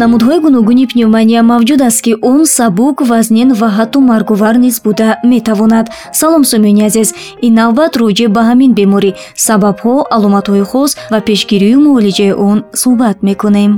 [0.00, 5.86] намудҳои гуногуни пневмония мавҷуд аст ки он сабук вазнин ва ҳатто маргувар низ буда метавонад.
[6.20, 7.08] Салом сомиёни азиз.
[7.46, 9.10] Ин навбат роҷеъ ба ҳамин беморӣ.
[9.46, 13.72] Сабабҳо аломатҳои хос ва пешгирию муолиҷаи он суҳбат мекунем.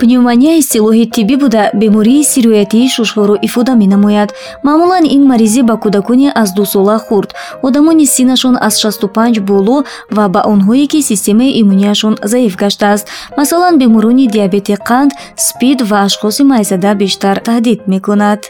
[0.00, 4.30] Пневмония истилоҳи тиббӣ буда бемории сироятии шушҳоро ифода менамояд.
[4.66, 7.30] Маъмулан ин маризӣ ба кӯдакони аз дусола хурд.
[7.66, 9.76] Одамони синнашон аз шасту панҷ боло
[10.16, 13.04] ва ба онҳое ки системаи иммунияшон заиф гаштааст
[13.38, 18.40] масалан беморони диабети қанд спид ва ашхоси майзада бештар таҳдид мекунад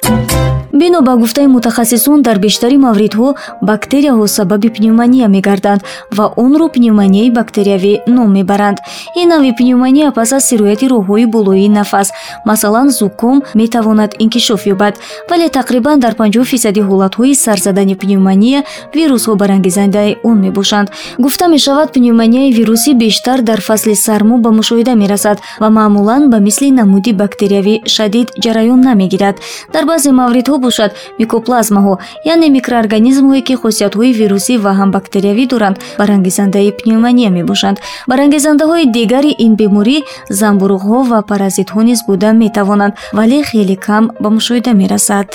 [0.72, 5.82] бино ба гуфтаи мутахассисон дар бештари мавридҳо бактерияҳо сабаби пневмония мегарданд
[6.16, 8.78] ва онро пневмонияи бактериявӣ ном мебаранд.
[9.16, 12.12] Ин навъи пневмония пас аз сирояти роҳҳои болоии нафас.
[12.44, 14.94] Масалан зуком метавонад инкишоф ёбад
[15.30, 18.64] вале тақрибан дар 50 фисади ҳолатҳои сарзадани пневмония
[18.94, 20.88] вирусҳо барангезандаи он мебошанд.
[21.18, 26.70] Гуфта мешавад пневмонияи вирусӣ бештар дар фасли сармо ба мушоҳида мерасад ва маъмулан ба мисли
[26.70, 29.36] намуди бактериявӣ шадид ҷараён намегирад.
[29.72, 31.94] Дар баъзе мавридҳо бошад микоплазмаҳо
[32.32, 37.76] яъне микроорганизмҳое ки хосиятҳои вирусӣ ва ҳам бактериявӣ доранд барангезандаи пневмония мебошанд.
[38.10, 39.98] Барангезандаҳои дигари ин беморӣ
[40.40, 45.26] занбурӯғҳо ва паразитҳо низ буда метавонанд вале хеле кам ба мушоҳида мерасад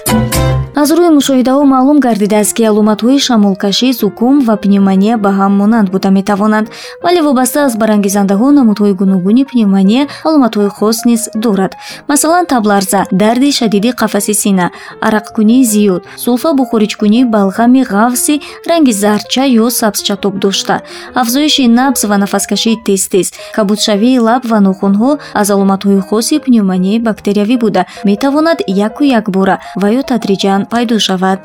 [0.81, 6.09] аз рӯи мушоҳидаҳо маълум гардидааст ки аломатҳои шамолкашӣ зукум ва пневмония ба ҳам монанд буда
[6.19, 6.67] метавонанд
[7.03, 11.71] вале вобаста аз барангезандаҳо намудҳои гуногуни пневмония аломатҳои хос низ дорад.
[12.11, 14.65] Масалан табларза дарди шадиди қафаси сина
[15.07, 18.35] арақкунии зиёд сулфа бухориҷкунӣ балғами ғафси
[18.69, 20.75] ранги зардча ё сабзчатоб дошта
[21.21, 27.81] афзоиши набз ва нафаскашии тез-тез кабудшавии лаб ва нохунҳо аз аломатҳои хоси пневмонияи бактериявӣ буда.
[28.09, 31.41] Метавонад яку якбора ва ё тадриҷан пайдо шавад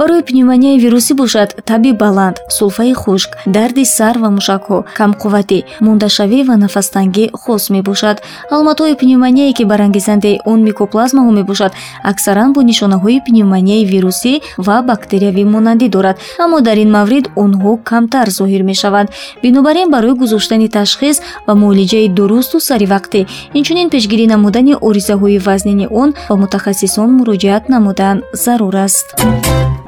[0.00, 1.48] барои пневмонияи вирусӣ бошад.
[1.64, 8.16] Таби баланд сулфаи хушк дарди сар ва мушакҳо камқувватӣ мондашавӣ ва нафастангӣ хос мебошад.
[8.52, 11.72] Аломатҳои пневмоние ки барангезандаи он микоплазмаҳо мебошад
[12.10, 14.32] аксаран бо нишонаҳои пневмонияи вирусӣ
[14.66, 16.16] ва бактериявӣ монандӣ дорад.
[16.44, 19.08] Аммо дар ин маврид онҳо камтар зоҳир мешаванд.
[19.42, 23.20] Бинобар ин барои гузоштани ташхис ва муолиҷаи дурусту саривақтӣ
[23.58, 29.06] инчунин пешгирӣ намудани оризаҳои вазнини он ба мутахассисон муроҷиат намудан зарур аст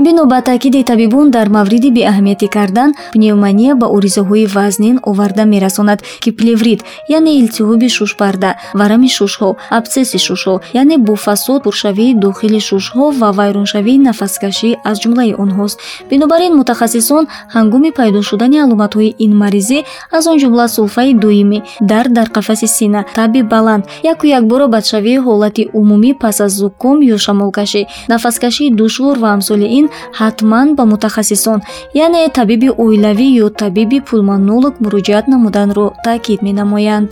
[0.02, 6.30] бино ба таъкиди табибон дар мавриди беаҳамиятӣ кардан пневмония ба оризаҳои вазнин оварда мерасонад ки
[6.38, 13.28] плеврит яъне илтиҳоби шушпарда варами шушҳо абсесси шушҳо яъне бо фасод пуршавии дохили шушҳо ва
[13.38, 15.76] вайроншавии нафаскашӣ аз ҷумлаи онҳост
[16.10, 17.24] бинобар ин мутахассисон
[17.54, 19.78] ҳангоми пайдо шудани аломатҳои ин маризӣ
[20.16, 21.58] аз он ҷумла сулфаи доимӣ
[21.90, 23.82] дард дар қафаси сина таби баланд
[24.12, 27.82] яку якбора бадшавии ҳолати умумӣ пас аз зуком ё шамолкашӣ
[28.12, 29.86] нафаскашии душвор ва амсоли ин
[30.20, 31.58] ҳатман ба мутахассисон
[32.04, 37.10] яъне табиби оилавӣ ё табиби пулмонолог муроҷиат намуданро таъкид менамоянд.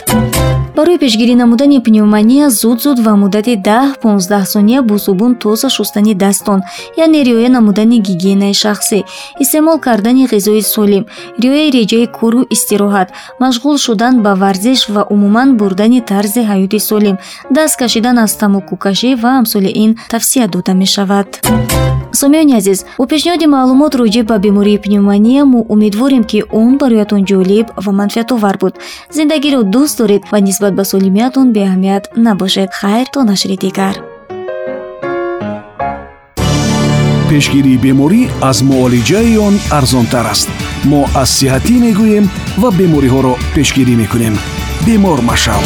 [0.77, 6.61] Барои пешгирӣ намудани пневмония зуд-зуд ва муддати даҳ-понздаҳ сония бо собун тоза шустани дастон
[7.05, 8.99] яъне риоя намудани гигиенаи шахсӣ
[9.43, 11.05] истеъмол кардани ғизои солим
[11.43, 13.09] риояи реҷаи кору истироҳат
[13.43, 17.17] машғул шудан ба варзиш ва умуман бурдани тарзи ҳаёти солим
[17.57, 21.29] даст кашидан аз тамокукашӣ ва амсоли ин тавсия дода мешавад
[22.13, 27.67] сомиёни азиз бо пешниҳоди маълумот роҷеъ ба бемории пневмония мо умедворем ки он бароятон ҷолиб
[27.85, 28.75] ва манфиатовар буд.
[29.17, 32.71] Зиндагиро дӯст доред ва нисбат ба солимиятон беаҳамият набошед.
[32.81, 33.97] Хайр то нашри дигар.
[37.31, 40.49] Пешгирии беморӣ аз муолиҷаи он арзонтар аст.
[40.91, 42.27] Мо аз сиҳатӣ мегӯем
[42.63, 44.35] ва бемориҳоро пешгирӣ мекунем.
[44.87, 45.63] Бемор машав